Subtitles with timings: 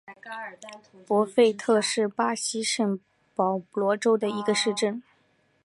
[1.05, 2.99] 博费特是巴西圣
[3.35, 5.03] 保罗州的一个市镇。